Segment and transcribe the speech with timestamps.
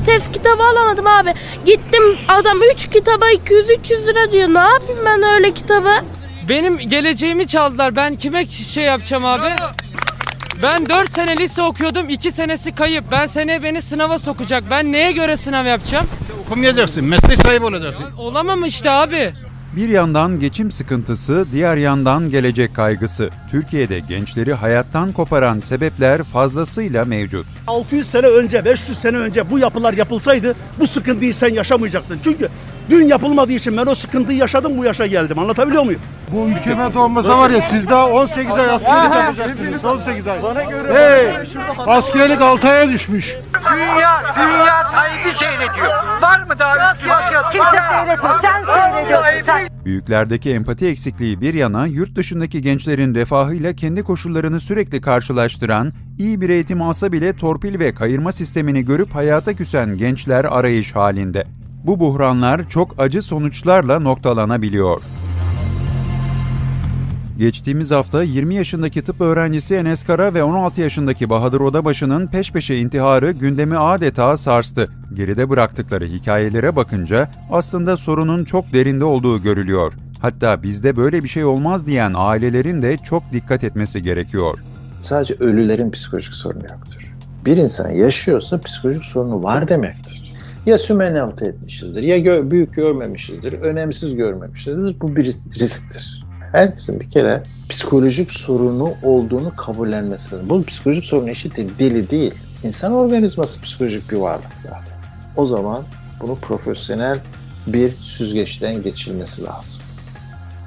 [0.00, 1.34] bir test kitabı alamadım abi.
[1.66, 4.48] Gittim adam 3 kitaba 200-300 lira diyor.
[4.48, 5.90] Ne yapayım ben öyle kitabı?
[6.48, 7.96] Benim geleceğimi çaldılar.
[7.96, 9.48] Ben kime şey yapacağım abi?
[10.62, 12.08] Ben 4 sene lise okuyordum.
[12.08, 13.04] 2 senesi kayıp.
[13.12, 14.64] Ben seneye beni sınava sokacak.
[14.70, 16.06] Ben neye göre sınav yapacağım?
[16.46, 18.04] Okumayacaksın, meslek sahibi olacaksın.
[18.18, 19.34] Olamam işte abi.
[19.76, 23.30] Bir yandan geçim sıkıntısı, diğer yandan gelecek kaygısı.
[23.50, 27.46] Türkiye'de gençleri hayattan koparan sebepler fazlasıyla mevcut.
[27.66, 32.20] 600 sene önce, 500 sene önce bu yapılar yapılsaydı bu sıkıntıyı sen yaşamayacaktın.
[32.24, 32.48] Çünkü
[32.90, 35.38] dün yapılmadığı için ben o sıkıntıyı yaşadım bu yaşa geldim.
[35.38, 36.00] Anlatabiliyor muyum?
[36.32, 39.84] Bu hükümet olmasa var ya siz daha 18 ay askerlik yapacaktınız.
[39.84, 40.38] 18 ay.
[40.88, 41.28] Hey,
[41.86, 43.36] askerlik 6 aya düşmüş.
[43.74, 45.88] Dünya, dünya Tayyip'i seyrediyor.
[46.22, 47.12] Var mı daha üstüne?
[47.12, 48.40] Yok yok kimse seyretmiyor.
[48.42, 48.67] Sen.
[49.88, 56.50] Büyüklerdeki empati eksikliği bir yana yurt dışındaki gençlerin refahıyla kendi koşullarını sürekli karşılaştıran, iyi bir
[56.50, 61.44] eğitim alsa bile torpil ve kayırma sistemini görüp hayata küsen gençler arayış halinde.
[61.84, 65.00] Bu buhranlar çok acı sonuçlarla noktalanabiliyor.
[67.38, 72.76] Geçtiğimiz hafta 20 yaşındaki tıp öğrencisi Enes Kara ve 16 yaşındaki Bahadır Odabaşı'nın peş peşe
[72.76, 74.86] intiharı gündemi adeta sarstı.
[75.14, 79.92] Geride bıraktıkları hikayelere bakınca aslında sorunun çok derinde olduğu görülüyor.
[80.20, 84.58] Hatta bizde böyle bir şey olmaz diyen ailelerin de çok dikkat etmesi gerekiyor.
[85.00, 87.14] Sadece ölülerin psikolojik sorunu yoktur.
[87.44, 90.32] Bir insan yaşıyorsa psikolojik sorunu var demektir.
[90.66, 95.00] Ya sümenaltı etmişizdir, ya gö- büyük görmemişizdir, önemsiz görmemişizdir.
[95.00, 95.24] Bu bir
[95.60, 96.17] risktir.
[96.52, 100.50] Herkesin bir kere psikolojik sorunu olduğunu kabullenmesi lazım.
[100.50, 102.34] Bu psikolojik sorun eşittir deli değil.
[102.62, 104.98] İnsan organizması psikolojik bir varlık zaten.
[105.36, 105.84] O zaman
[106.20, 107.18] bunu profesyonel
[107.66, 109.82] bir süzgeçten geçilmesi lazım.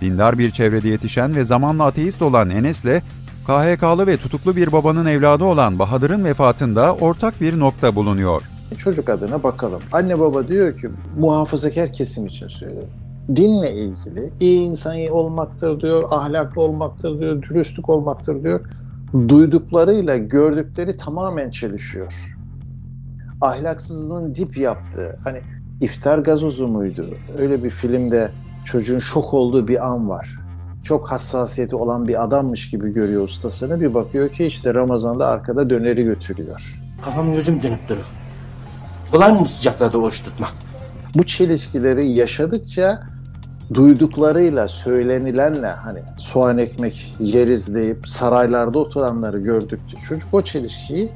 [0.00, 3.02] Dindar bir çevrede yetişen ve zamanla ateist olan Enes'le
[3.46, 8.42] KHK'lı ve tutuklu bir babanın evladı olan Bahadır'ın vefatında ortak bir nokta bulunuyor.
[8.78, 9.82] Çocuk adına bakalım.
[9.92, 12.90] Anne baba diyor ki muhafazakar kesim için söylüyorum.
[13.28, 18.60] Dinle ilgili iyi insan olmaktır diyor, ahlaklı olmaktır diyor, dürüstlük olmaktır diyor.
[19.28, 22.12] Duyduklarıyla gördükleri tamamen çelişiyor.
[23.40, 25.40] Ahlaksızlığın dip yaptığı, hani
[25.80, 27.08] iftar gazozu muydu?
[27.38, 28.30] Öyle bir filmde
[28.64, 30.38] çocuğun şok olduğu bir an var.
[30.82, 33.80] Çok hassasiyeti olan bir adammış gibi görüyor ustasını.
[33.80, 36.78] Bir bakıyor ki işte Ramazan'da arkada döneri götürüyor.
[37.02, 38.06] Kafam gözüm dönüp durur.
[39.10, 40.52] Kolay mı bu sıcaklarda oruç tutmak?
[41.14, 43.11] Bu çelişkileri yaşadıkça
[43.74, 51.10] duyduklarıyla, söylenilenle hani soğan ekmek yeriz deyip saraylarda oturanları gördükçe çocuk o çelişkiyi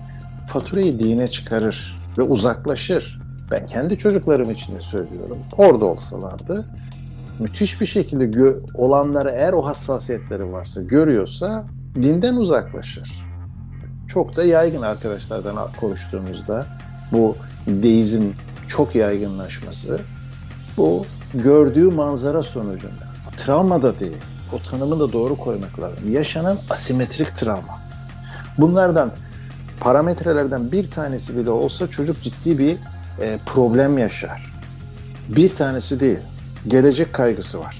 [0.48, 3.20] faturayı dine çıkarır ve uzaklaşır.
[3.50, 5.38] Ben kendi çocuklarım için de söylüyorum.
[5.58, 6.66] Orada olsalardı
[7.38, 11.64] müthiş bir şekilde gö- olanları eğer o hassasiyetleri varsa görüyorsa
[11.94, 13.26] dinden uzaklaşır.
[14.08, 16.66] Çok da yaygın arkadaşlardan konuştuğumuzda
[17.12, 17.36] bu
[17.66, 18.22] deizm
[18.68, 19.98] çok yaygınlaşması
[20.76, 21.04] bu
[21.38, 23.04] gördüğü manzara sonucunda.
[23.36, 24.16] Travma da değil.
[24.52, 26.12] O tanımı da doğru koymak lazım.
[26.12, 27.80] Yaşanan asimetrik travma.
[28.58, 29.12] Bunlardan
[29.80, 32.78] parametrelerden bir tanesi bile olsa çocuk ciddi bir
[33.20, 34.52] e, problem yaşar.
[35.28, 36.18] Bir tanesi değil.
[36.68, 37.78] Gelecek kaygısı var.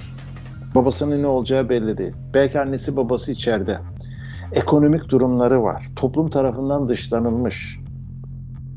[0.75, 2.13] Babasının ne olacağı belli değil.
[2.33, 3.77] Belki annesi babası içeride.
[4.53, 5.85] Ekonomik durumları var.
[5.95, 7.79] Toplum tarafından dışlanılmış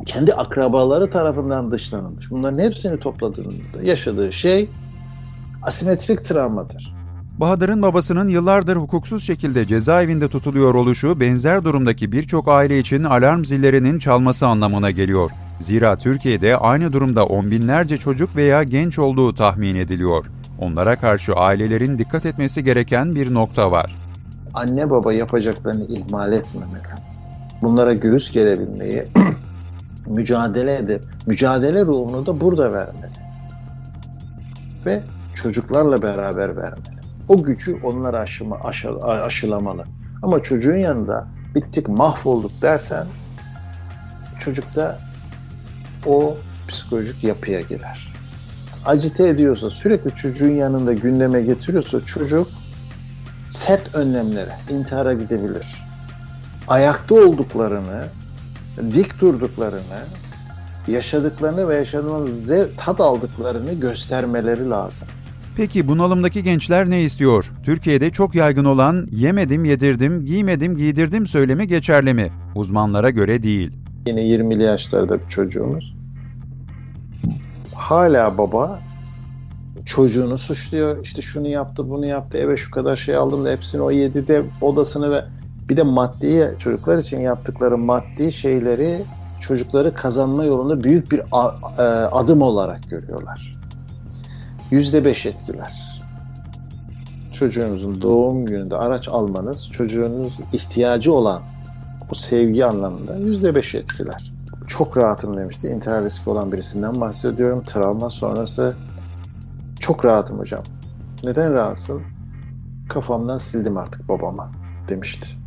[0.07, 2.31] kendi akrabaları tarafından dışlanılmış.
[2.31, 4.71] Bunların hepsini topladığımızda yaşadığı şey
[5.63, 6.95] asimetrik travmadır.
[7.39, 13.99] Bahadır'ın babasının yıllardır hukuksuz şekilde cezaevinde tutuluyor oluşu benzer durumdaki birçok aile için alarm zillerinin
[13.99, 15.31] çalması anlamına geliyor.
[15.59, 20.27] Zira Türkiye'de aynı durumda on binlerce çocuk veya genç olduğu tahmin ediliyor.
[20.59, 23.95] Onlara karşı ailelerin dikkat etmesi gereken bir nokta var.
[24.55, 26.83] Anne baba yapacaklarını ihmal etmemeli.
[27.63, 29.05] Bunlara göğüs gerebilmeyi
[30.07, 33.13] mücadele edip mücadele ruhunu da burada vermeli.
[34.87, 35.03] Ve
[35.35, 37.01] çocuklarla beraber vermeli.
[37.29, 39.85] O gücü onlara aşıma, aşı, aşılamalı.
[40.23, 43.07] Ama çocuğun yanında bittik mahvolduk dersen
[44.41, 44.99] çocukta
[46.07, 46.37] o
[46.69, 48.13] psikolojik yapıya girer.
[48.85, 52.49] Acite ediyorsa, sürekli çocuğun yanında gündeme getiriyorsa çocuk
[53.51, 55.83] sert önlemlere, intihara gidebilir.
[56.69, 58.05] Ayakta olduklarını,
[58.95, 60.07] dik durduklarını,
[60.89, 65.09] yaşadıklarını ve yaşadığımızda tat aldıklarını göstermeleri lazım.
[65.57, 67.51] Peki bunalımdaki gençler ne istiyor?
[67.65, 72.33] Türkiye'de çok yaygın olan yemedim, yedirdim, giymedim, giydirdim söylemi geçerli mi?
[72.55, 73.73] Uzmanlara göre değil.
[74.07, 75.95] Yine 20'li yaşlarda bir çocuğumuz.
[77.75, 78.81] Hala baba
[79.87, 81.05] çocuğunu suçluyor.
[81.05, 84.43] İşte şunu yaptı, bunu yaptı, eve şu kadar şey aldım da hepsini o yedi de
[84.61, 85.25] odasını ve
[85.71, 89.05] bir de maddi çocuklar için yaptıkları maddi şeyleri
[89.41, 93.53] çocukları kazanma yolunda büyük bir e, adım olarak görüyorlar.
[94.71, 96.03] Yüzde beş etkiler.
[97.33, 101.43] Çocuğunuzun doğum gününde araç almanız çocuğunuz ihtiyacı olan
[102.13, 104.33] o sevgi anlamında yüzde beş etkiler.
[104.67, 105.69] Çok rahatım demişti.
[105.69, 107.63] İntihar riski olan birisinden bahsediyorum.
[107.67, 108.77] Travma sonrası
[109.81, 110.63] çok rahatım hocam.
[111.25, 112.03] Neden rahatsın?
[112.89, 114.51] Kafamdan sildim artık babama
[114.89, 115.41] demişti.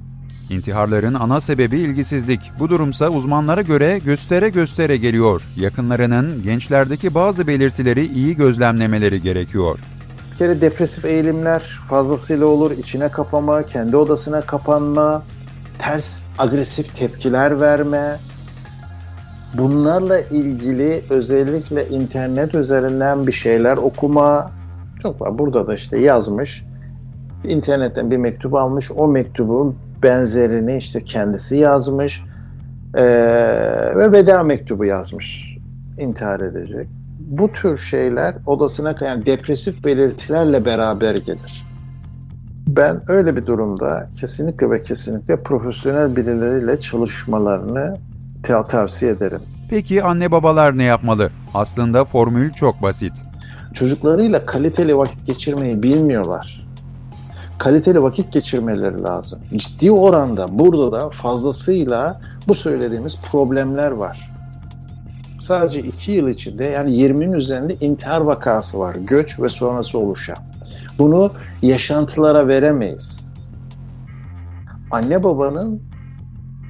[0.50, 2.51] İntiharların ana sebebi ilgisizlik.
[2.60, 5.42] Bu durumsa uzmanlara göre göstere göstere geliyor.
[5.56, 9.80] Yakınlarının gençlerdeki bazı belirtileri iyi gözlemlemeleri gerekiyor.
[10.31, 12.72] Bir kere depresif eğilimler fazlasıyla olur.
[12.72, 15.24] İçine kapama, kendi odasına kapanma,
[15.80, 18.19] ters agresif tepkiler verme.
[19.57, 24.51] Bunlarla ilgili özellikle internet üzerinden bir şeyler okuma.
[25.01, 25.38] Çok var.
[25.38, 26.63] Burada da işte yazmış.
[27.44, 28.92] İnternetten bir mektup almış.
[28.92, 32.23] O mektubun benzerini işte kendisi yazmış.
[32.95, 33.03] Ee,
[33.95, 35.57] ve veda mektubu yazmış.
[35.97, 36.88] İntihar edecek
[37.38, 41.65] bu tür şeyler odasına kayan depresif belirtilerle beraber gelir.
[42.67, 47.97] Ben öyle bir durumda kesinlikle ve kesinlikle profesyonel birileriyle çalışmalarını
[48.67, 49.39] tavsiye ederim.
[49.69, 51.29] Peki anne babalar ne yapmalı?
[51.53, 53.13] Aslında formül çok basit.
[53.73, 56.62] Çocuklarıyla kaliteli vakit geçirmeyi bilmiyorlar.
[57.63, 59.39] Kaliteli vakit geçirmeleri lazım.
[59.56, 64.31] Ciddi oranda burada da fazlasıyla bu söylediğimiz problemler var.
[65.42, 68.95] Sadece 2 yıl içinde yani 20'nin üzerinde intihar vakası var.
[68.95, 70.38] Göç ve sonrası oluşan.
[71.00, 71.31] Bunu
[71.62, 73.30] yaşantılara veremeyiz.
[74.92, 75.81] Anne babanın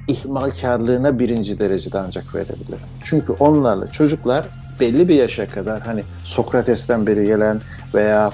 [0.08, 2.86] ihmalkarlığına birinci derecede ancak verebilirim.
[3.04, 4.46] Çünkü onlarla çocuklar
[4.80, 7.60] belli bir yaşa kadar hani Sokrates'ten beri gelen
[7.94, 8.30] veya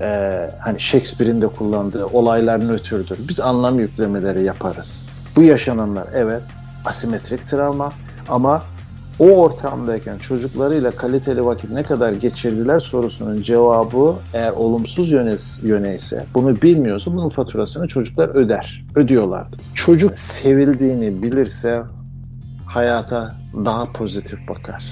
[0.00, 3.18] e, hani Shakespeare'in de kullandığı olaylar nötrdür.
[3.28, 5.06] Biz anlam yüklemeleri yaparız.
[5.36, 6.42] Bu yaşananlar evet
[6.84, 7.92] asimetrik travma
[8.28, 8.62] ama
[9.18, 16.24] o ortamdayken çocuklarıyla kaliteli vakit ne kadar geçirdiler sorusunun cevabı eğer olumsuz yöne, yöne ise
[16.34, 18.84] bunu bilmiyorsa bunun faturasını çocuklar öder.
[18.94, 19.56] Ödüyorlardı.
[19.74, 21.82] Çocuk sevildiğini bilirse
[22.66, 23.34] hayata
[23.64, 24.84] daha pozitif bakar.